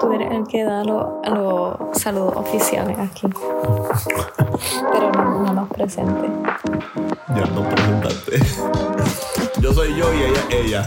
Tú 0.00 0.12
eres 0.12 0.30
el 0.32 0.44
que 0.46 0.64
da 0.64 0.84
los 0.84 1.06
los 1.26 1.76
saludos 2.00 2.36
oficiales 2.36 2.98
aquí. 2.98 3.26
Pero 4.92 5.12
no, 5.12 5.42
no 5.44 5.52
nos 5.54 5.68
presente. 5.68 6.28
Ya 7.34 7.44
no 7.54 7.68
presentaste. 7.68 8.38
Yo 9.60 9.72
soy 9.72 9.94
yo 9.96 10.12
y 10.12 10.22
ella 10.22 10.40
es 10.50 10.54
ella. 10.66 10.84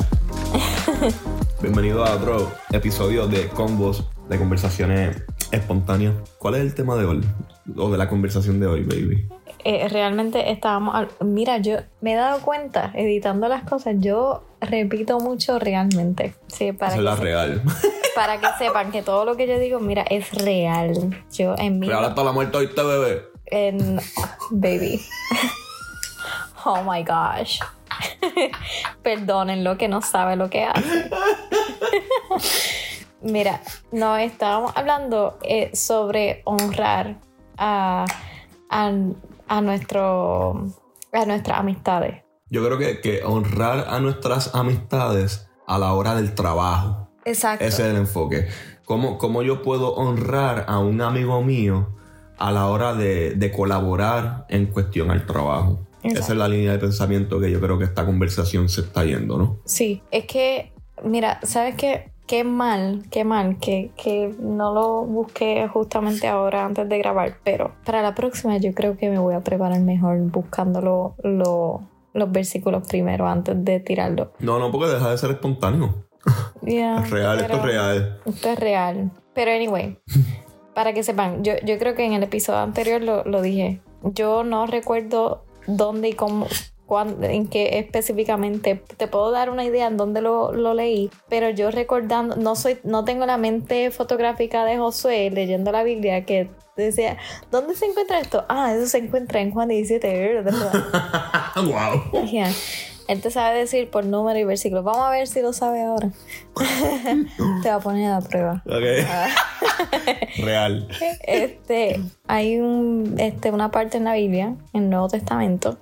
Bienvenido 1.62 2.06
a 2.06 2.16
otro 2.16 2.52
episodio 2.72 3.28
de 3.28 3.48
Combos 3.50 4.08
de 4.30 4.38
conversaciones 4.38 5.24
espontáneas. 5.52 6.14
¿Cuál 6.38 6.56
es 6.56 6.62
el 6.62 6.76
tema 6.76 6.96
de 6.96 7.06
hoy? 7.06 7.24
O 7.78 7.90
de 7.90 7.98
la 7.98 8.08
conversación 8.10 8.60
de 8.60 8.68
hoy, 8.68 8.84
baby. 8.84 9.28
Eh, 9.64 9.88
realmente 9.90 10.52
estábamos. 10.52 10.96
al- 10.96 11.10
Mira, 11.22 11.58
yo 11.58 11.78
me 12.02 12.14
he 12.14 12.16
dado 12.16 12.40
cuenta, 12.42 12.92
editando 12.94 13.48
las 13.48 13.64
cosas, 13.64 13.96
yo 14.00 14.44
repito 14.62 15.20
mucho 15.20 15.60
realmente. 15.60 16.36
Sí, 16.48 16.72
para, 16.72 16.92
Esa 16.92 16.98
es 17.00 17.04
la 17.04 17.18
se- 17.18 17.24
real. 17.24 17.62
Para 18.18 18.40
que 18.40 18.48
sepan 18.58 18.92
que 18.92 19.04
todo 19.04 19.26
lo 19.26 19.38
que 19.38 19.48
yo 19.48 19.60
digo, 19.60 19.80
mira, 19.80 20.02
es 20.02 20.34
real. 20.34 21.24
Yo 21.32 21.54
en 21.58 21.78
mi. 21.78 21.88
Real 21.88 22.04
hasta 22.04 22.24
la 22.24 22.32
muerte 22.32 22.58
oíste, 22.58 22.82
bebé. 22.82 23.26
En. 23.46 24.00
Baby. 24.50 25.00
Oh 26.66 26.82
my 26.82 27.04
gosh. 27.04 27.60
Perdonen 29.04 29.64
lo 29.64 29.78
que 29.78 29.88
no 29.88 30.02
sabe 30.02 30.36
lo 30.36 30.50
que 30.50 30.66
hace. 30.66 31.10
Mira, 33.22 33.62
no 33.92 34.18
estábamos 34.18 34.76
hablando 34.76 35.38
eh, 35.44 35.72
sobre 35.76 36.42
honrar 36.46 37.20
a, 37.58 38.06
a, 38.70 38.92
a 39.48 39.62
nuestro 39.62 40.68
a 41.14 41.26
nuestras 41.26 41.60
amistades. 41.60 42.24
Yo 42.50 42.66
creo 42.66 42.78
que, 42.78 43.00
que 43.00 43.24
honrar 43.24 43.86
a 43.90 44.00
nuestras 44.00 44.56
amistades 44.56 45.48
a 45.68 45.78
la 45.78 45.94
hora 45.94 46.16
del 46.16 46.34
trabajo. 46.34 47.07
Exacto. 47.28 47.66
Ese 47.66 47.84
es 47.84 47.90
el 47.90 47.98
enfoque. 47.98 48.48
¿Cómo, 48.86 49.18
cómo 49.18 49.44
yo 49.44 49.62
puedo 49.62 49.94
honrar 49.96 50.66
a 50.68 50.80
un 50.80 51.02
amigo 51.02 51.42
mío 51.44 51.90
a 52.38 52.52
la 52.52 52.68
hora 52.68 52.94
de, 52.94 53.32
de 53.36 53.52
colaborar 53.52 54.46
en 54.50 54.68
cuestión 54.68 55.12
al 55.12 55.26
trabajo? 55.26 55.80
Exacto. 56.04 56.20
Esa 56.20 56.34
es 56.34 56.40
la 56.40 56.48
línea 56.48 56.72
de 56.72 56.80
pensamiento 56.80 57.40
que 57.40 57.52
yo 57.52 57.60
creo 57.60 57.78
que 57.78 57.84
esta 57.86 58.06
conversación 58.06 58.70
se 58.70 58.82
está 58.82 59.04
yendo, 59.04 59.38
¿no? 59.38 59.58
Sí, 59.66 60.02
es 60.12 60.26
que, 60.26 60.72
mira, 61.04 61.40
¿sabes 61.44 61.76
qué? 61.76 62.12
Qué 62.28 62.44
mal, 62.44 63.06
qué 63.10 63.24
mal 63.24 63.58
que, 63.58 63.92
que 64.02 64.36
no 64.40 64.74
lo 64.74 65.06
busqué 65.06 65.68
justamente 65.70 66.28
ahora 66.28 66.66
antes 66.66 66.88
de 66.90 66.98
grabar, 66.98 67.38
pero 67.46 67.72
para 67.86 68.02
la 68.02 68.14
próxima 68.16 68.58
yo 68.58 68.74
creo 68.74 68.98
que 68.98 69.10
me 69.10 69.18
voy 69.18 69.34
a 69.34 69.40
preparar 69.42 69.80
mejor 69.80 70.18
buscando 70.30 70.82
lo- 70.82 71.16
lo- 71.24 71.82
los 72.14 72.32
versículos 72.32 72.86
primero 72.88 73.28
antes 73.28 73.56
de 73.64 73.80
tirarlo. 73.80 74.34
No, 74.40 74.60
no, 74.60 74.72
porque 74.72 74.88
deja 74.94 75.10
de 75.12 75.18
ser 75.18 75.32
espontáneo. 75.32 76.07
Yeah, 76.68 77.04
real, 77.10 77.40
esto 77.40 77.54
es 77.58 77.62
real. 77.64 78.20
Esto 78.26 78.50
es 78.50 78.60
real. 78.60 79.12
Pero 79.34 79.52
anyway, 79.52 79.98
para 80.76 80.94
que 80.94 81.04
sepan, 81.04 81.44
yo, 81.44 81.54
yo 81.64 81.78
creo 81.78 81.96
que 81.96 82.06
en 82.06 82.14
el 82.14 82.24
episodio 82.24 82.60
anterior 82.60 83.02
lo, 83.02 83.24
lo 83.24 83.42
dije. 83.42 83.82
Yo 84.04 84.44
no 84.44 84.68
recuerdo 84.68 85.46
dónde 85.66 86.10
y 86.10 86.14
cómo, 86.14 86.48
cuán- 86.86 87.24
en 87.24 87.48
qué 87.48 87.80
específicamente. 87.80 88.84
Te 88.98 89.08
puedo 89.08 89.32
dar 89.32 89.50
una 89.50 89.64
idea 89.64 89.88
en 89.88 89.98
dónde 89.98 90.22
lo, 90.22 90.52
lo 90.54 90.74
leí, 90.74 91.10
pero 91.30 91.50
yo 91.50 91.72
recordando, 91.72 92.36
no 92.36 92.56
soy, 92.56 92.80
no 92.84 93.06
tengo 93.06 93.26
la 93.26 93.38
mente 93.38 93.90
fotográfica 93.92 94.66
de 94.66 94.78
Josué 94.78 95.30
leyendo 95.32 95.72
la 95.72 95.84
Biblia 95.84 96.26
que 96.26 96.50
decía, 96.76 97.18
¿dónde 97.52 97.74
se 97.76 97.86
encuentra 97.86 98.20
esto? 98.20 98.46
Ah, 98.50 98.74
eso 98.74 98.88
se 98.88 98.98
encuentra 99.00 99.40
en 99.42 99.52
Juan 99.52 99.70
17. 99.70 100.42
¿verdad? 100.44 100.72
wow. 101.56 102.26
Ya. 102.32 102.50
Él 103.08 103.22
te 103.22 103.32
sabe 103.32 103.58
decir 103.58 103.90
por 103.90 104.06
número 104.06 104.38
y 104.38 104.44
versículo. 104.44 104.84
Vamos 104.84 105.04
a 105.04 105.10
ver 105.10 105.28
si 105.28 105.42
lo 105.42 105.54
sabe 105.54 105.84
ahora. 105.84 106.10
te 107.64 107.70
va 107.70 107.76
a 107.76 107.80
poner 107.80 108.12
a 108.12 108.22
prueba. 108.22 108.64
Ok. 108.66 109.08
real. 110.44 110.88
Este, 111.24 112.02
hay 112.28 112.60
un, 112.60 113.16
este, 113.18 113.52
una 113.52 113.72
parte 113.72 113.98
en 113.98 114.04
la 114.04 114.14
Biblia, 114.14 114.56
en 114.74 114.84
el 114.84 114.90
Nuevo 114.90 115.08
Testamento, 115.08 115.78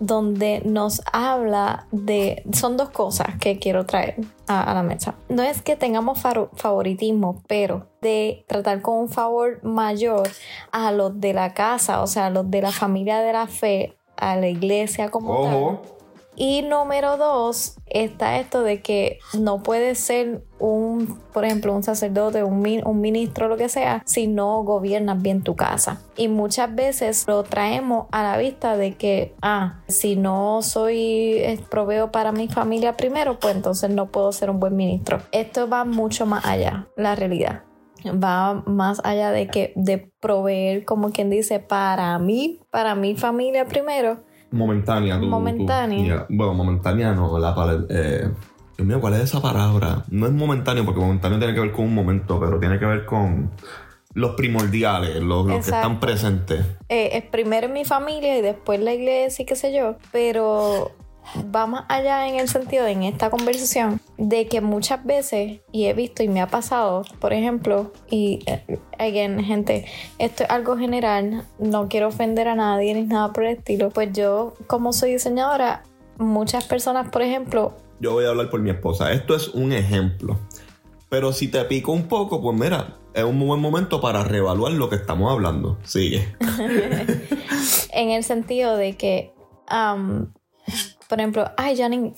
donde 0.00 0.62
nos 0.64 1.02
habla 1.12 1.86
de... 1.92 2.42
Son 2.52 2.76
dos 2.76 2.90
cosas 2.90 3.38
que 3.38 3.58
quiero 3.60 3.86
traer 3.86 4.16
a, 4.48 4.62
a 4.70 4.74
la 4.74 4.82
mesa. 4.82 5.14
No 5.28 5.42
es 5.44 5.62
que 5.62 5.76
tengamos 5.76 6.18
favoritismo, 6.20 7.42
pero 7.46 7.86
de 8.00 8.44
tratar 8.48 8.80
con 8.82 8.98
un 8.98 9.08
favor 9.08 9.62
mayor 9.62 10.28
a 10.72 10.90
los 10.90 11.20
de 11.20 11.32
la 11.32 11.54
casa, 11.54 12.02
o 12.02 12.08
sea, 12.08 12.26
a 12.26 12.30
los 12.30 12.50
de 12.50 12.62
la 12.62 12.72
familia 12.72 13.20
de 13.20 13.32
la 13.32 13.46
fe, 13.46 13.96
a 14.16 14.36
la 14.36 14.48
iglesia 14.48 15.10
como 15.10 15.42
tal. 15.44 15.99
Y 16.36 16.62
número 16.62 17.16
dos, 17.16 17.76
está 17.86 18.38
esto 18.38 18.62
de 18.62 18.80
que 18.80 19.18
no 19.38 19.62
puede 19.62 19.94
ser 19.94 20.42
un, 20.58 21.18
por 21.32 21.44
ejemplo, 21.44 21.74
un 21.74 21.82
sacerdote, 21.82 22.44
un, 22.44 22.64
un 22.84 23.00
ministro, 23.00 23.48
lo 23.48 23.56
que 23.56 23.68
sea, 23.68 24.02
si 24.06 24.26
no 24.26 24.62
gobiernas 24.62 25.20
bien 25.20 25.42
tu 25.42 25.56
casa. 25.56 26.00
Y 26.16 26.28
muchas 26.28 26.74
veces 26.74 27.26
lo 27.26 27.42
traemos 27.42 28.06
a 28.12 28.22
la 28.22 28.38
vista 28.38 28.76
de 28.76 28.94
que, 28.94 29.34
ah, 29.42 29.80
si 29.88 30.16
no 30.16 30.62
soy, 30.62 31.38
eh, 31.38 31.60
proveo 31.68 32.10
para 32.10 32.32
mi 32.32 32.48
familia 32.48 32.96
primero, 32.96 33.38
pues 33.38 33.56
entonces 33.56 33.90
no 33.90 34.06
puedo 34.06 34.32
ser 34.32 34.50
un 34.50 34.60
buen 34.60 34.76
ministro. 34.76 35.20
Esto 35.32 35.68
va 35.68 35.84
mucho 35.84 36.26
más 36.26 36.44
allá, 36.46 36.88
la 36.96 37.16
realidad. 37.16 37.64
Va 38.06 38.62
más 38.66 39.00
allá 39.04 39.30
de 39.30 39.48
que 39.48 39.74
de 39.76 40.10
proveer, 40.20 40.84
como 40.84 41.10
quien 41.10 41.28
dice, 41.28 41.58
para 41.58 42.18
mí, 42.18 42.60
para 42.70 42.94
mi 42.94 43.14
familia 43.14 43.66
primero, 43.66 44.20
Momentánea. 44.50 45.14
tú- 45.16 45.22
tú- 45.22 45.30
Momentánea. 45.30 46.26
Bueno, 46.28 46.54
momentánea 46.54 47.12
no. 47.12 47.38
La 47.38 47.54
pala- 47.54 47.84
eh, 47.88 48.28
Dios 48.76 48.88
mío, 48.88 49.00
¿cuál 49.00 49.14
es 49.14 49.20
esa 49.20 49.40
palabra? 49.42 50.04
No 50.08 50.26
es 50.26 50.32
momentáneo, 50.32 50.84
porque 50.84 51.00
momentáneo 51.00 51.38
tiene 51.38 51.54
que 51.54 51.60
ver 51.60 51.72
con 51.72 51.84
un 51.84 51.94
momento, 51.94 52.40
pero 52.40 52.58
tiene 52.58 52.78
que 52.78 52.86
ver 52.86 53.04
con 53.04 53.50
los 54.14 54.34
primordiales, 54.34 55.16
los, 55.16 55.46
los 55.46 55.56
que 55.64 55.70
están 55.76 56.00
presentes. 56.00 56.64
eh, 56.88 57.10
es 57.12 57.24
primero 57.24 57.68
mi 57.68 57.84
familia 57.84 58.36
y 58.38 58.42
después 58.42 58.80
la 58.80 58.92
iglesia 58.92 59.42
y 59.42 59.46
qué 59.46 59.54
sé 59.54 59.72
yo, 59.72 59.96
pero 60.10 60.90
va 61.54 61.66
más 61.66 61.84
allá 61.88 62.28
en 62.28 62.36
el 62.36 62.48
sentido 62.48 62.84
de 62.84 62.92
en 62.92 63.02
esta 63.04 63.30
conversación 63.30 64.00
de 64.18 64.48
que 64.48 64.60
muchas 64.60 65.04
veces, 65.04 65.60
y 65.72 65.86
he 65.86 65.94
visto 65.94 66.22
y 66.22 66.28
me 66.28 66.40
ha 66.40 66.48
pasado, 66.48 67.04
por 67.20 67.32
ejemplo, 67.32 67.92
y 68.10 68.40
eh, 68.46 68.78
again, 68.98 69.42
gente, 69.42 69.86
esto 70.18 70.44
es 70.44 70.50
algo 70.50 70.76
general, 70.76 71.44
no 71.58 71.88
quiero 71.88 72.08
ofender 72.08 72.48
a 72.48 72.54
nadie 72.54 72.94
ni 72.94 73.02
nada 73.04 73.32
por 73.32 73.44
el 73.44 73.56
estilo, 73.58 73.90
pues 73.90 74.12
yo 74.12 74.54
como 74.66 74.92
soy 74.92 75.12
diseñadora, 75.12 75.84
muchas 76.18 76.64
personas, 76.64 77.08
por 77.10 77.22
ejemplo, 77.22 77.76
Yo 78.00 78.12
voy 78.12 78.24
a 78.24 78.28
hablar 78.28 78.48
por 78.48 78.60
mi 78.60 78.70
esposa. 78.70 79.12
Esto 79.12 79.34
es 79.34 79.48
un 79.48 79.72
ejemplo. 79.72 80.38
Pero 81.10 81.32
si 81.32 81.48
te 81.48 81.62
pico 81.64 81.92
un 81.92 82.08
poco, 82.08 82.40
pues 82.40 82.56
mira, 82.56 82.96
es 83.14 83.24
un 83.24 83.38
buen 83.46 83.60
momento 83.60 84.00
para 84.00 84.24
reevaluar 84.24 84.72
lo 84.72 84.88
que 84.88 84.96
estamos 84.96 85.30
hablando. 85.30 85.78
Sigue. 85.82 86.34
en 87.92 88.10
el 88.10 88.24
sentido 88.24 88.76
de 88.76 88.96
que, 88.96 89.34
am, 89.66 90.32
por 91.10 91.18
ejemplo, 91.18 91.50
ay, 91.56 91.76
Janine, 91.76 92.14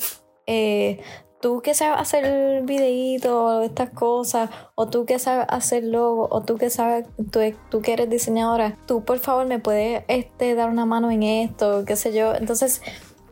eh, 0.46 1.00
tú 1.40 1.62
que 1.62 1.72
sabes 1.72 1.98
hacer 1.98 2.62
videíto, 2.62 3.62
estas 3.62 3.88
cosas, 3.88 4.50
o 4.74 4.86
tú 4.88 5.06
que 5.06 5.18
sabes 5.18 5.46
hacer 5.48 5.82
logo, 5.82 6.28
o 6.30 6.42
tú 6.42 6.58
que 6.58 6.68
sabes, 6.68 7.06
tú, 7.30 7.40
tú 7.70 7.80
que 7.80 7.94
eres 7.94 8.10
diseñadora, 8.10 8.76
tú 8.86 9.02
por 9.02 9.18
favor 9.18 9.46
me 9.46 9.58
puedes 9.58 10.04
este, 10.08 10.54
dar 10.54 10.68
una 10.68 10.84
mano 10.84 11.10
en 11.10 11.22
esto, 11.22 11.86
qué 11.86 11.96
sé 11.96 12.12
yo. 12.12 12.34
Entonces, 12.34 12.82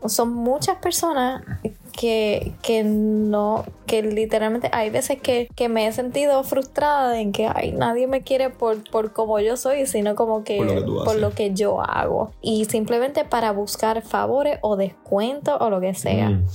son 0.07 0.33
muchas 0.33 0.79
personas 0.79 1.43
que, 2.01 2.53
que 2.63 2.83
no, 2.83 3.67
que 3.87 4.03
literalmente 4.03 4.71
hay 4.73 4.89
veces 4.89 5.21
que, 5.21 5.49
que 5.55 5.69
me 5.69 5.87
he 5.87 5.93
sentido 5.93 6.43
frustrada 6.45 7.21
en 7.21 7.33
que 7.33 7.47
ay, 7.47 7.73
nadie 7.73 8.07
me 8.07 8.23
quiere 8.23 8.49
por, 8.49 8.83
por 8.91 9.13
como 9.13 9.39
yo 9.39 9.59
soy, 9.59 9.85
sino 9.85 10.15
como 10.15 10.43
que 10.43 10.57
Por 10.57 10.67
lo 10.67 10.75
que 10.77 10.81
tú 10.81 10.95
por 10.95 11.09
haces. 11.09 11.21
lo 11.21 11.31
que 11.33 11.53
yo 11.53 11.83
hago. 11.83 12.31
Y 12.41 12.65
simplemente 12.65 13.27
para 13.27 13.53
buscar 13.53 14.01
favores 14.01 14.59
o 14.63 14.77
descuentos 14.77 15.59
o 15.61 15.69
lo 15.69 15.79
que 15.79 15.93
sea. 15.93 16.31
Mm. 16.31 16.47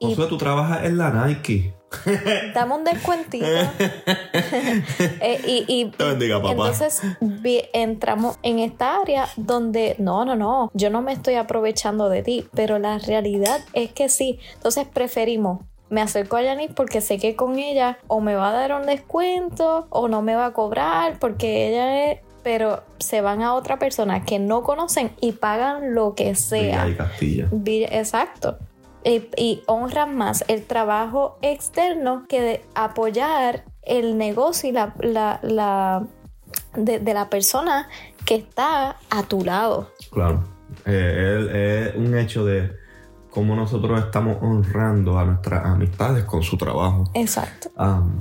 Y- 0.00 0.08
Josué, 0.10 0.26
tú 0.26 0.36
trabajas 0.36 0.84
en 0.84 0.98
la 0.98 1.10
Nike. 1.26 1.72
Dame 2.54 2.74
un 2.74 2.84
descuentito. 2.84 3.46
Eh, 5.22 5.40
y, 5.46 5.64
y- 5.68 5.84
Te 5.90 6.04
bendiga, 6.04 6.36
papá. 6.40 6.50
Entonces 6.52 7.02
vi- 7.20 7.62
entramos 7.72 8.38
en 8.42 8.58
esta 8.58 9.00
área 9.00 9.28
donde 9.36 9.94
no, 9.98 10.24
no, 10.24 10.36
no, 10.36 10.70
yo 10.74 10.90
no 10.90 11.02
me 11.02 11.12
estoy 11.12 11.34
aprovechando 11.34 12.08
de 12.08 12.22
ti, 12.22 12.46
pero 12.54 12.78
la 12.78 12.98
realidad 12.98 13.60
es 13.72 13.92
que 13.92 14.08
sí. 14.08 14.38
Entonces 14.54 14.86
preferimos. 14.92 15.60
Me 15.88 16.00
acerco 16.00 16.36
a 16.36 16.42
Yanis 16.42 16.70
porque 16.74 17.00
sé 17.00 17.18
que 17.18 17.34
con 17.34 17.58
ella 17.58 17.98
o 18.06 18.20
me 18.20 18.34
va 18.36 18.50
a 18.50 18.52
dar 18.52 18.72
un 18.74 18.86
descuento 18.86 19.86
o 19.90 20.06
no 20.08 20.22
me 20.22 20.36
va 20.36 20.46
a 20.46 20.52
cobrar 20.52 21.18
porque 21.18 21.68
ella 21.68 22.12
es. 22.12 22.20
Pero 22.42 22.82
se 22.98 23.20
van 23.20 23.42
a 23.42 23.52
otra 23.54 23.78
persona 23.78 24.24
que 24.24 24.38
no 24.38 24.62
conocen 24.62 25.10
y 25.20 25.32
pagan 25.32 25.94
lo 25.94 26.14
que 26.14 26.34
sea. 26.34 26.84
Villa 26.86 26.88
y 26.88 26.96
Castilla. 26.96 27.48
Exacto. 27.98 28.58
Y, 29.04 29.28
y 29.36 29.62
honran 29.66 30.16
más 30.16 30.44
el 30.48 30.64
trabajo 30.64 31.38
externo 31.42 32.26
que 32.28 32.40
de 32.42 32.64
apoyar 32.74 33.64
el 33.82 34.18
negocio 34.18 34.68
y 34.68 34.72
la, 34.72 34.94
la, 35.00 35.40
la- 35.42 36.06
de, 36.74 36.98
de 36.98 37.14
la 37.14 37.30
persona 37.30 37.88
que 38.26 38.34
está 38.34 38.96
a 39.08 39.22
tu 39.24 39.44
lado. 39.44 39.90
Claro. 40.12 40.44
Eh, 40.86 41.88
es, 41.88 41.94
es 41.94 41.96
un 41.96 42.16
hecho 42.18 42.44
de 42.44 42.72
cómo 43.30 43.54
nosotros 43.56 43.98
estamos 44.04 44.36
honrando 44.42 45.18
a 45.18 45.24
nuestras 45.24 45.64
amistades 45.64 46.24
con 46.24 46.42
su 46.42 46.56
trabajo. 46.56 47.04
Exacto. 47.14 47.70
Am, 47.76 48.20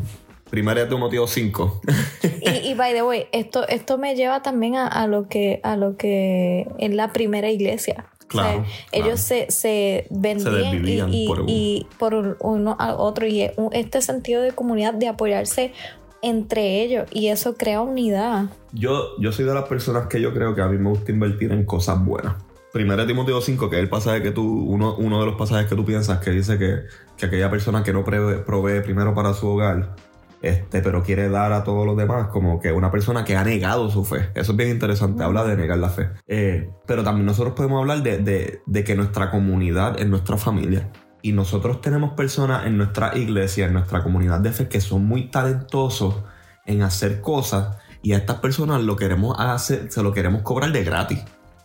Primera 0.50 0.81
de 0.81 0.88
Timoteo 0.88 1.28
5. 1.28 1.81
y, 2.42 2.50
y 2.70 2.74
by 2.74 2.94
the 2.94 3.04
way, 3.04 3.28
esto, 3.31 3.68
esto 3.68 3.98
me 4.00 4.16
lleva 4.16 4.42
también 4.42 4.78
a, 4.78 4.88
a 4.88 5.06
lo 5.06 5.28
que 5.28 5.60
a 5.64 5.76
lo 5.76 5.96
que 5.96 6.68
en 6.80 6.98
la 6.98 7.14
primera 7.14 7.50
iglesia. 7.52 8.06
Claro, 8.30 8.60
O 8.60 8.64
sea, 8.66 8.72
ellos 8.94 9.20
se, 9.20 9.50
se 9.52 10.08
vendían 10.10 11.14
y, 11.14 11.26
y- 11.26 11.28
por 11.28 11.42
un- 11.42 11.50
y 11.50 11.88
por 11.98 12.38
uno 12.40 12.76
al 12.80 12.96
otro. 12.98 13.28
Y 13.28 13.50
este 13.74 14.02
sentido 14.02 14.42
de 14.42 14.52
comunidad, 14.54 14.94
de 14.94 15.08
apoyarse 15.10 15.74
entre 16.22 16.84
ellos. 16.84 17.08
Y 17.12 17.28
eso 17.28 17.56
crea 17.58 17.81
unidad. 17.81 18.46
Yo, 18.72 19.18
yo 19.20 19.31
soy 19.31 19.46
de 19.46 19.54
las 19.54 19.66
personas 19.66 20.08
que 20.08 20.22
yo 20.22 20.34
creo 20.34 20.54
que 20.56 20.62
a 20.62 20.68
mí 20.68 20.78
me 20.78 20.90
gusta 20.90 21.12
invertir 21.12 21.52
en 21.52 21.66
cosas 21.66 22.04
buenas. 22.04 22.36
Primera 22.72 23.02
de 23.02 23.08
Timoteo 23.08 23.42
5, 23.42 23.68
que 23.70 23.78
es 23.78 23.81
el 23.81 23.90
pasaje 23.90 24.22
que 24.22 24.30
tú, 24.31 24.44
uno, 24.44 24.96
uno 24.98 25.20
de 25.22 25.26
los 25.26 25.36
pasajes 25.36 25.68
que 25.68 25.76
tú 25.76 25.84
piensas 25.84 26.20
que 26.20 26.30
dice 26.30 26.60
que, 26.60 26.81
que 27.18 27.26
aquella 27.26 27.50
persona 27.50 27.84
que 27.84 27.92
no 27.92 28.04
provee, 28.04 28.44
provee 28.46 28.81
primero 28.81 29.16
para 29.16 29.34
su 29.34 29.48
hogar, 29.48 29.96
este, 30.41 30.81
pero 30.81 31.03
quiere 31.03 31.30
dar 31.30 31.51
a 31.53 31.63
todos 31.63 31.86
los 31.86 31.97
demás, 31.97 32.27
como 32.27 32.59
que 32.59 32.71
una 32.71 32.91
persona 32.91 33.24
que 33.25 33.36
ha 33.36 33.44
negado 33.44 33.89
su 33.89 34.06
fe. 34.06 34.30
Eso 34.36 34.51
es 34.53 34.57
bien 34.57 34.69
interesante, 34.69 35.24
habla 35.24 35.44
de 35.44 35.57
negar 35.57 35.77
la 35.80 35.89
fe. 35.89 36.09
Eh, 36.27 36.69
pero 36.86 37.03
también 37.03 37.25
nosotros 37.25 37.53
podemos 37.56 37.80
hablar 37.81 38.01
de, 38.03 38.18
de- 38.19 38.62
de 38.65 38.83
que 38.83 38.95
nuestra 38.95 39.31
comunidad 39.31 40.00
es 40.00 40.07
nuestra 40.07 40.38
familia. 40.38 40.89
Y 41.21 41.33
nosotros 41.33 41.81
tenemos 41.81 42.13
personas 42.13 42.65
en 42.65 42.77
nuestra 42.77 43.18
iglesia, 43.18 43.65
en 43.65 43.74
nuestra 43.74 44.01
comunidad 44.03 44.39
de 44.39 44.51
fe, 44.53 44.69
que 44.69 44.80
son 44.80 45.06
muy 45.06 45.30
talentosos 45.30 46.24
en 46.65 46.81
hacer 46.83 47.19
cosas 47.21 47.77
y 48.01 48.13
a 48.13 48.18
estas 48.18 48.38
personas 48.38 48.81
lo 48.83 48.95
queremos 48.95 49.35
hacer, 49.38 49.92
se 49.92 50.01
lo 50.01 50.13
queremos 50.13 50.44
cobrar 50.44 50.71
de 50.71 50.83
gratis. 50.85 51.19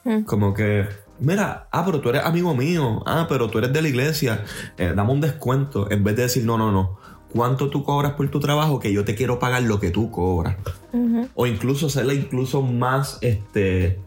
Mm. 0.05 0.23
Como 0.25 0.53
que, 0.55 0.89
mira, 1.21 1.69
ah, 1.71 1.85
pero 1.87 2.01
tú 2.01 2.09
eres 2.09 2.25
amigo 2.25 2.55
mío, 2.57 3.03
ah, 3.07 3.27
pero 3.29 3.49
tú 3.49 3.59
eres 3.59 3.73
de 3.73 3.81
la 3.83 3.89
iglesia, 3.89 4.43
eh, 4.77 4.93
dame 4.97 5.13
un 5.13 5.21
descuento, 5.21 5.89
en 5.91 6.03
vez 6.03 6.17
de 6.17 6.23
decir, 6.23 6.45
no, 6.45 6.59
no, 6.59 6.73
no, 6.73 6.99
¿cuánto 7.35 7.69
tú 7.69 7.83
cobras 7.85 8.13
por 8.13 8.29
tu 8.31 8.41
trabajo? 8.41 8.79
Que 8.79 8.93
yo 8.93 9.05
te 9.05 9.15
quiero 9.15 9.39
pagar 9.39 9.63
lo 9.63 9.81
que 9.81 9.91
tú 9.91 10.11
cobras. 10.11 10.57
O 11.35 11.47
incluso 11.47 11.89
serle 11.89 12.15
incluso 12.15 12.63
más, 12.63 13.19
este, 13.21 13.99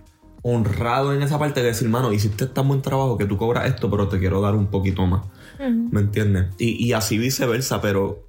honrado 0.41 1.13
en 1.13 1.21
esa 1.21 1.38
parte 1.38 1.62
de 1.62 1.68
decir, 1.68 1.89
mano, 1.89 2.13
hiciste 2.13 2.47
tan 2.47 2.68
buen 2.68 2.81
trabajo 2.81 3.18
que 3.18 3.25
tú 3.25 3.38
cobras 3.38 3.68
esto, 3.68 3.91
pero 3.91 4.07
te 4.07 4.19
quiero 4.19 4.39
dar 4.41 4.56
un 4.56 4.68
poquito 4.68 5.06
más. 5.06 5.25
¿Me 5.59 6.00
entiendes? 6.00 6.47
Y, 6.57 6.83
y 6.85 6.94
así 6.94 7.18
viceversa, 7.18 7.81
pero 7.81 8.27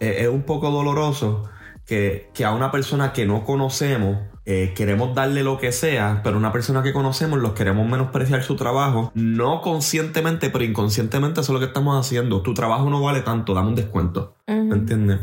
eh, 0.00 0.16
es 0.20 0.28
un 0.28 0.42
poco 0.42 0.70
doloroso 0.70 1.44
que, 1.84 2.30
que 2.32 2.44
a 2.44 2.52
una 2.52 2.70
persona 2.70 3.12
que 3.12 3.26
no 3.26 3.44
conocemos 3.44 4.18
eh, 4.44 4.72
queremos 4.74 5.14
darle 5.14 5.42
lo 5.44 5.58
que 5.58 5.70
sea, 5.72 6.20
pero 6.24 6.36
una 6.36 6.52
persona 6.52 6.82
que 6.82 6.92
conocemos 6.92 7.38
los 7.38 7.52
queremos 7.52 7.88
menospreciar 7.88 8.42
su 8.42 8.56
trabajo, 8.56 9.12
no 9.14 9.60
conscientemente, 9.60 10.50
pero 10.50 10.64
inconscientemente 10.64 11.40
eso 11.40 11.52
es 11.52 11.54
lo 11.54 11.60
que 11.60 11.66
estamos 11.66 11.98
haciendo. 11.98 12.42
Tu 12.42 12.52
trabajo 12.54 12.90
no 12.90 13.00
vale 13.00 13.20
tanto, 13.20 13.54
dame 13.54 13.68
un 13.68 13.74
descuento. 13.76 14.36
¿Me 14.46 14.60
Ujú. 14.62 14.74
entiendes? 14.74 15.20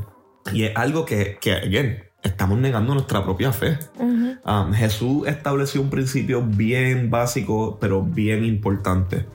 Y 0.53 0.63
es 0.63 0.75
algo 0.77 1.05
que, 1.05 1.37
que 1.41 1.53
again, 1.53 1.99
estamos 2.23 2.57
negando 2.59 2.93
nuestra 2.93 3.23
propia 3.23 3.51
fe. 3.51 3.77
Ujú. 3.97 4.37
Um, 4.45 4.73
Jesús 4.73 5.27
estableció 5.27 5.81
un 5.81 5.89
principio 5.89 6.41
bien 6.41 7.09
básico, 7.09 7.77
pero 7.79 8.01
bien 8.01 8.45
importante. 8.45 9.25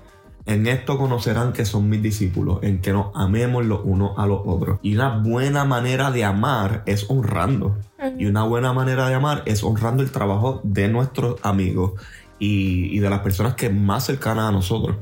En 0.46 0.66
esto 0.66 0.98
conocerán 0.98 1.52
que 1.54 1.64
son 1.64 1.88
mis 1.88 2.02
discípulos, 2.02 2.58
en 2.62 2.82
que 2.82 2.92
nos 2.92 3.06
amemos 3.14 3.64
los 3.64 3.80
unos 3.84 4.12
a 4.18 4.26
los 4.26 4.40
otros. 4.44 4.78
Y 4.82 4.94
una 4.94 5.18
buena 5.18 5.64
manera 5.64 6.10
de 6.10 6.24
amar 6.24 6.82
es 6.84 7.08
honrando. 7.08 7.78
Y 8.18 8.26
una 8.26 8.44
buena 8.44 8.72
manera 8.72 9.08
de 9.08 9.14
amar 9.14 9.42
es 9.46 9.62
honrando 9.64 10.02
el 10.02 10.10
trabajo 10.10 10.60
de 10.64 10.88
nuestros 10.88 11.36
amigos 11.42 11.92
y, 12.38 12.94
y 12.96 12.98
de 13.00 13.10
las 13.10 13.20
personas 13.20 13.54
que 13.54 13.70
más 13.70 14.04
cercanas 14.04 14.48
a 14.48 14.52
nosotros. 14.52 14.96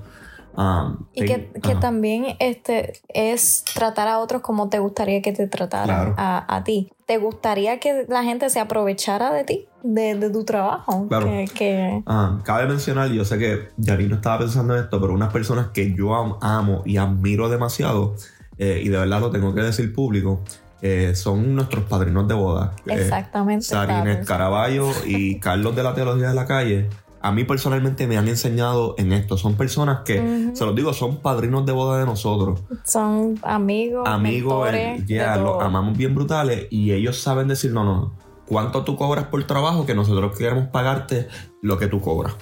Um, 0.55 1.07
Y 1.15 1.25
que, 1.25 1.51
que 1.63 1.75
también 1.77 2.37
este, 2.39 2.93
es 3.09 3.65
tratar 3.75 4.07
a 4.09 4.19
otros 4.19 4.43
como 4.43 4.69
te 4.69 4.81
gustaría 4.81 5.23
que 5.23 5.33
te 5.33 5.47
trataran 5.47 5.87
Claro. 5.87 6.15
a, 6.19 6.57
a 6.57 6.63
ti. 6.63 6.93
¿Te 7.07 7.17
gustaría 7.17 7.81
que 7.81 8.05
la 8.07 8.23
gente 8.23 8.51
se 8.51 8.61
aprovechara 8.61 9.33
de 9.33 9.45
ti, 9.45 9.67
de, 9.83 10.15
de 10.15 10.29
tu 10.29 10.45
trabajo? 10.45 11.07
Claro. 11.09 11.25
Que, 11.27 11.47
que- 11.55 12.03
Ah, 12.07 12.39
cabe 12.45 12.67
mencionar, 12.67 13.09
yo 13.11 13.25
sé 13.25 13.39
que 13.39 13.69
Yari 13.79 14.09
no 14.09 14.17
estaba 14.17 14.41
pensando 14.41 14.77
en 14.77 14.85
esto, 14.85 15.01
pero 15.01 15.15
unas 15.15 15.33
personas 15.33 15.69
que 15.69 15.95
yo 15.95 16.15
am- 16.15 16.37
amo 16.43 16.83
y 16.85 16.99
admiro 16.99 17.49
demasiado, 17.49 18.15
eh, 18.59 18.83
y 18.85 18.91
de 18.91 18.99
verdad 18.99 19.21
lo 19.21 19.31
tengo 19.31 19.55
que 19.55 19.63
decir 19.63 19.91
público, 19.95 20.43
eh, 20.83 21.15
son 21.15 21.55
nuestros 21.55 21.85
padrinos 21.85 22.27
de 22.29 22.35
boda. 22.35 22.75
Eh, 22.87 22.95
Exactamente. 22.95 23.65
estaba 23.65 23.87
Sarines. 23.87 24.27
Caraballo 24.27 24.89
y 25.07 25.39
Carlos 25.41 25.75
de 25.77 25.83
la 25.85 25.95
Teología 25.95 26.29
de 26.29 26.35
la 26.35 26.45
Calle. 26.47 26.91
A 27.25 27.31
mí 27.31 27.45
personalmente 27.45 28.09
me 28.09 28.19
han 28.19 28.27
enseñado 28.27 28.97
en 28.99 29.13
esto. 29.13 29.37
Son 29.37 29.55
personas 29.55 30.01
que, 30.05 30.51
se 30.55 30.67
los 30.67 30.75
digo, 30.75 30.93
son 30.93 31.19
padrinos 31.19 31.65
de 31.65 31.71
boda 31.71 32.01
de 32.01 32.05
nosotros. 32.05 32.63
Son 32.85 33.39
amigos, 33.43 34.09
Amigos, 34.09 34.69
yeah, 35.07 35.35
todo. 35.35 35.45
los 35.59 35.63
amamos 35.63 35.97
bien 35.97 36.17
brutales 36.17 36.67
y 36.71 36.91
ellos 36.91 37.17
saben 37.21 37.47
decir, 37.47 37.71
no, 37.73 37.85
no, 37.85 38.13
¿cuánto 38.45 38.83
tú 38.83 38.97
cobras 38.97 39.27
por 39.27 39.45
trabajo? 39.45 39.87
Que 39.87 39.95
nosotros 39.95 40.37
queremos 40.37 40.67
pagarte 40.71 41.29
lo 41.61 41.79
que 41.79 41.87
tú 41.87 42.01
cobras. 42.01 42.35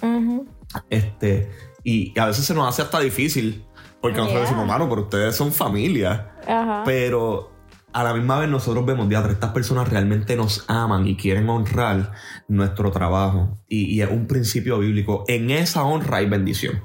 Este, 0.88 1.50
y 1.84 2.18
a 2.18 2.26
veces 2.26 2.44
se 2.46 2.54
nos 2.54 2.66
hace 2.68 2.80
hasta 2.82 3.00
difícil, 3.00 3.64
porque 4.00 4.16
nosotros 4.18 4.40
Yeah. 4.42 4.50
decimos, 4.50 4.66
mano, 4.66 4.88
pero 4.88 5.02
ustedes 5.02 5.36
son 5.36 5.52
familia. 5.52 6.32
Ajá. 6.46 6.82
Pero 6.86 7.49
a 7.92 8.04
la 8.04 8.14
misma 8.14 8.38
vez 8.38 8.48
nosotros 8.48 8.84
vemos, 8.86 9.08
diatre, 9.08 9.32
estas 9.32 9.50
personas 9.52 9.88
realmente 9.88 10.36
nos 10.36 10.64
aman 10.68 11.06
y 11.06 11.16
quieren 11.16 11.48
honrar 11.48 12.12
nuestro 12.48 12.90
trabajo. 12.90 13.58
Y, 13.68 13.86
y 13.86 14.02
es 14.02 14.10
un 14.10 14.26
principio 14.26 14.78
bíblico. 14.78 15.24
En 15.28 15.50
esa 15.50 15.82
honra 15.84 16.18
hay 16.18 16.28
bendición. 16.28 16.82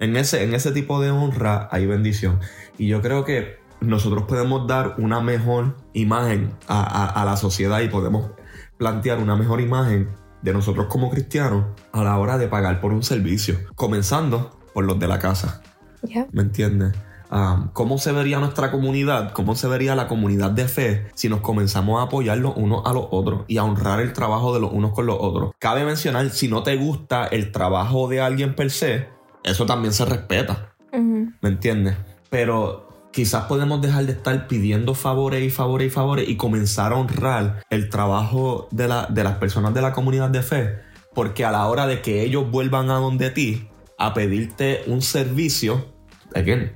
En 0.00 0.16
ese, 0.16 0.42
en 0.42 0.54
ese 0.54 0.72
tipo 0.72 1.00
de 1.00 1.10
honra 1.10 1.68
hay 1.70 1.86
bendición. 1.86 2.40
Y 2.78 2.88
yo 2.88 3.00
creo 3.02 3.24
que 3.24 3.60
nosotros 3.80 4.24
podemos 4.24 4.66
dar 4.66 4.94
una 4.98 5.20
mejor 5.20 5.76
imagen 5.92 6.52
a, 6.68 6.82
a- 6.82 7.22
a 7.22 7.24
la 7.24 7.36
sociedad 7.36 7.80
y 7.80 7.88
podemos 7.88 8.30
plantear 8.78 9.18
una 9.18 9.36
mejor 9.36 9.60
imagen 9.60 10.08
de 10.42 10.52
nosotros 10.52 10.86
como 10.88 11.08
cristianos 11.10 11.66
a 11.92 12.02
la 12.02 12.18
hora 12.18 12.36
de 12.38 12.48
pagar 12.48 12.80
por 12.80 12.92
un 12.92 13.04
servicio. 13.04 13.56
Comenzando 13.76 14.58
por 14.74 14.84
los 14.84 14.98
de 14.98 15.06
la 15.06 15.18
casa. 15.20 15.62
¿Me 16.32 16.42
entiendes? 16.42 16.92
Um, 17.32 17.68
¿Cómo 17.72 17.96
se 17.96 18.12
vería 18.12 18.38
nuestra 18.40 18.70
comunidad? 18.70 19.32
¿Cómo 19.32 19.54
se 19.54 19.66
vería 19.66 19.94
la 19.94 20.06
comunidad 20.06 20.50
de 20.50 20.68
fe 20.68 21.06
si 21.14 21.30
nos 21.30 21.40
comenzamos 21.40 21.98
a 21.98 22.02
apoyar 22.04 22.36
los 22.36 22.54
unos 22.56 22.82
a 22.84 22.92
los 22.92 23.06
otros 23.10 23.44
y 23.48 23.56
a 23.56 23.64
honrar 23.64 24.00
el 24.00 24.12
trabajo 24.12 24.52
de 24.52 24.60
los 24.60 24.70
unos 24.70 24.92
con 24.92 25.06
los 25.06 25.16
otros? 25.18 25.52
Cabe 25.58 25.86
mencionar, 25.86 26.28
si 26.28 26.48
no 26.48 26.62
te 26.62 26.76
gusta 26.76 27.24
el 27.26 27.50
trabajo 27.50 28.06
de 28.08 28.20
alguien 28.20 28.54
per 28.54 28.70
se, 28.70 29.08
eso 29.44 29.64
también 29.64 29.94
se 29.94 30.04
respeta. 30.04 30.74
¿Me 31.40 31.48
entiendes? 31.48 31.96
Pero 32.28 33.08
quizás 33.12 33.44
podemos 33.44 33.80
dejar 33.80 34.04
de 34.04 34.12
estar 34.12 34.46
pidiendo 34.46 34.94
favores 34.94 35.42
y 35.42 35.48
favores 35.48 35.86
y 35.86 35.90
favores 35.90 36.28
y 36.28 36.36
comenzar 36.36 36.92
a 36.92 36.96
honrar 36.96 37.62
el 37.70 37.88
trabajo 37.88 38.68
de, 38.72 38.88
la- 38.88 39.06
de 39.06 39.24
las 39.24 39.36
personas 39.38 39.72
de 39.72 39.80
la 39.80 39.94
comunidad 39.94 40.28
de 40.28 40.42
fe. 40.42 40.80
Porque 41.14 41.46
a 41.46 41.50
la 41.50 41.66
hora 41.66 41.86
de 41.86 42.02
que 42.02 42.22
ellos 42.22 42.50
vuelvan 42.50 42.90
a 42.90 42.96
donde 42.96 43.30
ti 43.30 43.68
a 43.98 44.12
pedirte 44.12 44.82
un 44.86 45.00
servicio, 45.00 45.91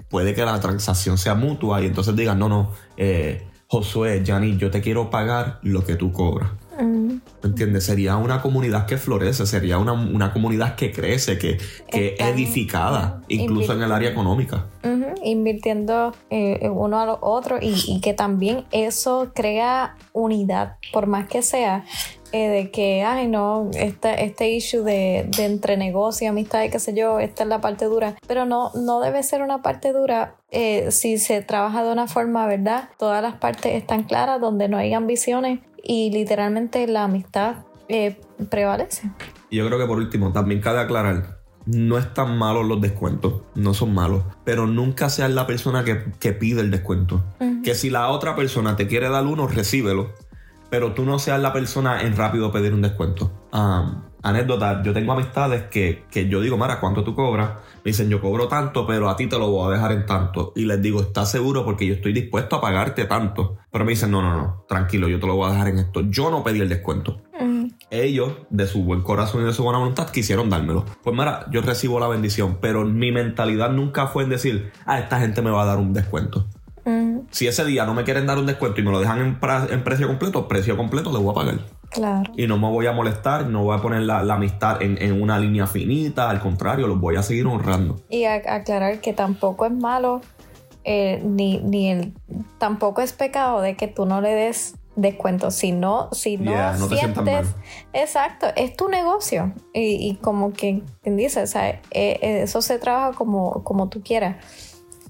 puede 0.09 0.35
que 0.35 0.45
la 0.45 0.61
transacción 0.61 1.19
sea 1.19 1.35
mutua 1.35 1.81
y 1.83 1.87
entonces 1.87 2.15
digan, 2.17 2.39
no, 2.39 2.49
no, 2.49 2.73
eh, 2.97 3.47
Josué, 3.69 4.23
Yanni, 4.25 4.57
yo 4.57 4.71
te 4.71 4.81
quiero 4.81 5.11
pagar 5.11 5.59
lo 5.63 5.85
que 5.85 5.97
tú 5.97 6.13
cobras. 6.13 6.51
Ujú. 6.77 7.21
¿Me 7.43 7.49
entiendes? 7.49 7.85
Sería 7.85 8.17
una 8.17 8.43
comunidad 8.43 8.87
que 8.87 8.97
florece, 8.99 9.47
sería 9.47 9.79
una, 9.79 9.93
una 9.93 10.33
comunidad 10.33 10.75
que 10.77 10.93
crece, 10.93 11.39
que, 11.39 11.59
que 11.91 12.09
Están- 12.09 12.29
edificada, 12.35 13.23
incluso 13.29 13.73
en 13.73 13.83
el 13.83 13.93
área 13.93 14.11
económica. 14.11 14.67
Ujú, 14.85 15.07
Invirtiendo 15.25 16.15
eh, 16.31 16.69
uno 16.69 17.01
a 17.01 17.07
los 17.07 17.19
otros 17.21 17.61
y, 17.63 17.75
y 17.87 18.01
que 18.01 18.15
también 18.15 18.65
eso 18.73 19.33
crea 19.35 19.97
unidad, 20.13 20.77
por 20.93 21.07
más 21.07 21.27
que 21.29 21.43
sea 21.43 21.85
eh, 22.33 22.49
de 22.49 22.71
que, 22.71 23.03
ay, 23.05 23.29
no, 23.29 23.71
este, 23.75 24.25
este 24.25 24.51
issue 24.51 24.83
de, 24.83 25.29
de 25.37 25.45
entre 25.47 25.77
negocio, 25.77 26.29
amistad 26.29 26.65
y 26.65 26.71
qué 26.71 26.79
sé 26.81 26.93
yo, 26.95 27.21
esta 27.21 27.45
es 27.45 27.49
la 27.49 27.61
parte 27.61 27.85
dura, 27.87 28.17
pero 28.27 28.45
no, 28.45 28.71
no 28.75 29.01
debe 29.01 29.23
ser 29.23 29.43
una 29.43 29.63
parte 29.63 29.93
dura 29.93 30.35
eh, 30.51 30.91
si 30.91 31.19
se 31.19 31.41
trabaja 31.43 31.85
de 31.85 31.93
una 31.93 32.07
forma, 32.09 32.47
¿verdad? 32.47 32.89
Todas 32.99 33.23
las 33.23 33.35
partes 33.37 33.75
están 33.75 34.03
claras, 34.03 34.41
donde 34.41 34.69
no 34.69 34.77
hay 34.77 34.93
ambiciones 34.93 35.61
y 35.87 36.11
literalmente 36.11 36.87
la 36.87 37.05
amistad 37.05 37.57
eh, 37.89 38.21
prevalece. 38.51 39.11
Y 39.51 39.57
yo 39.57 39.67
creo 39.67 39.79
que 39.79 39.87
por 39.87 39.99
último, 39.99 40.33
también 40.33 40.61
cabe 40.61 40.81
aclarar, 40.81 41.41
no 41.67 41.99
están 41.99 42.37
malos 42.37 42.67
los 42.67 42.81
descuentos, 42.81 43.43
no 43.55 43.75
son 43.75 43.95
malos, 43.95 44.25
pero 44.45 44.67
nunca 44.67 45.09
seas 45.09 45.31
la 45.31 45.47
persona 45.47 45.85
que, 45.85 46.05
que 46.19 46.33
pide 46.33 46.61
el 46.61 46.71
descuento. 46.71 47.25
Ujú. 47.41 47.63
Que 47.63 47.75
si 47.75 47.91
la 47.91 48.09
otra 48.09 48.35
persona 48.35 48.77
te 48.77 48.87
quiere 48.87 49.09
dar 49.09 49.25
uno, 49.27 49.47
recíbelo, 49.47 50.13
pero 50.71 50.93
tú 50.95 51.05
no 51.05 51.19
seas 51.19 51.41
la 51.41 51.53
persona 51.53 52.03
en 52.03 52.17
rápido 52.17 52.51
pedir 52.51 52.75
un 52.75 52.83
descuento. 52.83 53.33
Um, 53.53 54.03
anécdota, 54.29 54.83
yo 54.83 54.93
tengo 54.93 55.13
amistades 55.13 55.65
que, 55.65 56.05
que 56.11 56.29
yo 56.29 56.41
digo, 56.41 56.57
Mara, 56.57 56.81
¿cuánto 56.81 57.05
tú 57.05 57.15
cobras? 57.15 57.51
Me 57.85 57.91
dicen, 57.91 58.09
yo 58.09 58.21
cobro 58.21 58.49
tanto, 58.49 58.85
pero 58.87 59.09
a 59.09 59.17
ti 59.17 59.29
te 59.29 59.39
lo 59.39 59.49
voy 59.49 59.69
a 59.69 59.75
dejar 59.77 59.93
en 59.93 60.07
tanto. 60.07 60.53
Y 60.57 60.65
les 60.65 60.83
digo, 60.83 61.01
¿estás 61.01 61.31
seguro? 61.31 61.65
Porque 61.65 61.87
yo 61.87 61.95
estoy 61.95 62.13
dispuesto 62.13 62.57
a 62.57 62.61
pagarte 62.61 63.05
tanto. 63.05 63.59
Pero 63.71 63.85
me 63.85 63.91
dicen, 63.93 64.11
no, 64.11 64.23
no, 64.23 64.37
no, 64.37 64.65
tranquilo, 64.69 65.09
yo 65.09 65.21
te 65.21 65.27
lo 65.27 65.37
voy 65.37 65.49
a 65.49 65.53
dejar 65.53 65.69
en 65.69 65.79
esto. 65.79 66.01
Yo 66.11 66.31
no 66.31 66.43
pedí 66.43 66.61
el 66.61 66.69
descuento 66.69 67.23
Ujú. 67.41 67.69
ellos, 67.91 68.33
de 68.51 68.67
su 68.67 68.83
buen 68.83 69.03
corazón 69.03 69.43
y 69.43 69.45
de 69.45 69.53
su 69.53 69.63
buena 69.63 69.79
voluntad, 69.79 70.11
quisieron 70.11 70.51
dármelo. 70.51 70.85
Pues 71.05 71.17
mira, 71.17 71.47
yo 71.53 71.63
recibo 71.63 72.01
la 72.01 72.09
bendición, 72.09 72.59
pero 72.61 72.85
mi 72.85 73.13
mentalidad 73.13 73.71
nunca 73.71 74.09
fue 74.09 74.25
en 74.25 74.31
decir, 74.31 74.73
ah, 74.85 74.99
esta 74.99 75.21
gente 75.21 75.41
me 75.41 75.51
va 75.51 75.63
a 75.63 75.67
dar 75.67 75.79
un 75.79 75.93
descuento. 75.93 76.49
Ujú. 76.85 77.27
Si 77.31 77.47
ese 77.47 77.65
día 77.65 77.85
no 77.85 77.95
me 77.95 78.05
quieren 78.05 78.27
dar 78.27 78.39
un 78.39 78.47
descuento 78.47 78.81
y 78.81 78.85
me 78.85 78.91
lo 78.91 79.01
dejan 79.01 79.21
en, 79.21 79.39
en 79.71 79.85
precio 79.85 80.07
completo, 80.07 80.49
precio 80.49 80.77
completo 80.77 81.13
le 81.13 81.19
voy 81.19 81.31
a 81.31 81.35
pagar. 81.35 81.59
Claro. 81.91 82.31
Y 82.37 82.47
no 82.47 82.59
me 82.59 82.69
voy 82.69 82.87
a 82.87 82.93
molestar, 82.93 83.47
no 83.47 83.63
voy 83.65 83.77
a 83.79 83.81
poner 83.81 84.03
la, 84.03 84.23
la 84.23 84.35
amistad 84.35 84.83
en, 84.83 85.01
en 85.01 85.21
una 85.23 85.39
línea 85.39 85.67
finita, 85.67 86.29
al 86.29 86.41
contrario, 86.41 86.87
los 86.89 87.01
voy 87.01 87.17
a 87.17 87.23
seguir 87.23 87.47
honrando. 87.47 87.97
Y 88.11 88.25
a- 88.25 88.35
aclarar 88.55 89.01
que 89.01 89.13
tampoco 89.13 89.65
es 89.67 89.73
malo, 89.73 90.21
eh, 90.85 91.21
ni, 91.25 91.59
ni 91.59 91.91
el, 91.91 92.13
tampoco 92.59 93.01
es 93.01 93.13
pecado 93.13 93.61
de 93.61 93.77
que 93.77 93.89
tú 93.89 94.05
no 94.07 94.21
le 94.21 94.35
des 94.35 94.75
descuento. 94.95 95.51
Si 95.51 95.73
no, 95.73 96.09
si 96.13 96.37
no, 96.39 96.51
Yeah, 96.53 96.77
no 96.79 96.89
te 96.89 96.97
sientes. 96.97 97.25
mal. 97.25 97.45
Exacto, 97.93 98.47
es 98.57 98.77
tu 98.77 98.89
negocio. 98.89 99.53
Y, 99.75 100.09
y 100.11 100.17
como 100.17 100.53
que, 100.53 100.83
quien 101.03 101.17
dice, 101.17 101.43
o 101.43 101.47
sea, 101.47 101.69
eh, 101.71 101.81
eh, 101.91 102.43
eso 102.43 102.63
se 102.63 102.79
trabaja 102.79 103.13
como, 103.17 103.63
como 103.65 103.89
tú 103.89 104.03
quieras. 104.03 104.37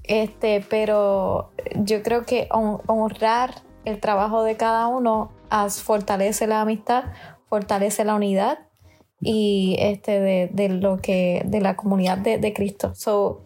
Este, 0.03 0.63
pero 0.69 1.51
yo 1.75 2.01
creo 2.01 2.23
que 2.25 2.47
hon- 2.49 2.81
honrar 2.87 3.55
el 3.85 3.99
trabajo 3.99 4.43
de 4.43 4.55
cada 4.57 4.87
uno 4.87 5.31
fortalece 5.81 6.47
la 6.47 6.61
amistad, 6.61 7.05
fortalece 7.49 8.03
la 8.05 8.15
unidad 8.15 8.59
y 9.19 9.75
este 9.79 10.19
de, 10.19 10.49
de 10.51 10.69
lo 10.69 10.97
que 10.97 11.41
de 11.45 11.61
la 11.61 11.75
comunidad 11.75 12.17
de, 12.17 12.37
de 12.37 12.53
Cristo. 12.53 12.93
So, 12.95 13.45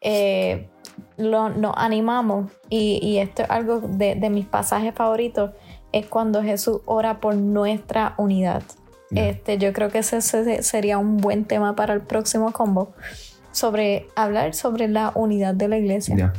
eh, 0.00 0.68
lo, 1.16 1.48
nos 1.50 1.74
animamos 1.76 2.50
y, 2.68 2.98
y 3.02 3.18
esto 3.18 3.42
es 3.42 3.50
algo 3.50 3.80
de, 3.80 4.14
de 4.14 4.30
mis 4.30 4.46
pasajes 4.46 4.94
favoritos 4.94 5.52
es 5.92 6.06
cuando 6.06 6.42
Jesús 6.42 6.80
ora 6.86 7.20
por 7.20 7.36
nuestra 7.36 8.14
unidad. 8.16 8.62
Este, 9.14 9.58
yo 9.58 9.74
creo 9.74 9.90
que 9.90 9.98
ese, 9.98 10.16
ese 10.16 10.62
sería 10.62 10.96
un 10.96 11.18
buen 11.18 11.44
tema 11.44 11.76
para 11.76 11.92
el 11.92 12.00
próximo 12.00 12.50
combo 12.52 12.94
sobre 13.50 14.06
hablar 14.16 14.54
sobre 14.54 14.88
la 14.88 15.12
unidad 15.14 15.54
de 15.54 15.68
la 15.68 15.76
iglesia. 15.76 16.32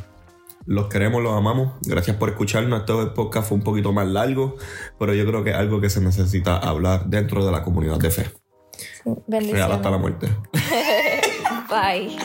Los 0.66 0.88
queremos, 0.88 1.22
los 1.22 1.36
amamos. 1.36 1.74
Gracias 1.82 2.16
por 2.16 2.30
escucharnos. 2.30 2.80
Este 2.80 3.06
podcast 3.14 3.48
fue 3.48 3.58
un 3.58 3.64
poquito 3.64 3.92
más 3.92 4.06
largo, 4.06 4.56
pero 4.98 5.14
yo 5.14 5.26
creo 5.26 5.44
que 5.44 5.50
es 5.50 5.56
algo 5.56 5.80
que 5.80 5.90
se 5.90 6.00
necesita 6.00 6.56
hablar 6.56 7.06
dentro 7.06 7.44
de 7.44 7.52
la 7.52 7.62
comunidad 7.62 7.98
de 7.98 8.10
fe. 8.10 8.30
Real 9.28 9.72
hasta 9.72 9.90
la 9.90 9.98
muerte. 9.98 10.28
Bye. 11.68 12.16